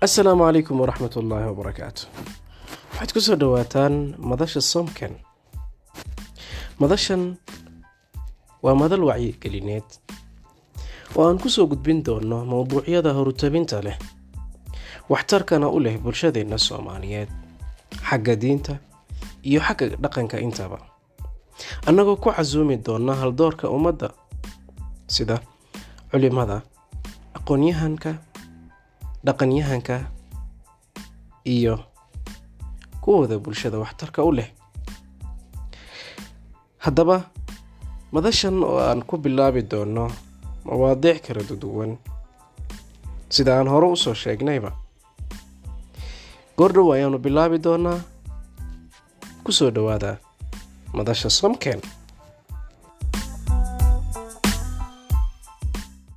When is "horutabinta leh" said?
13.18-13.98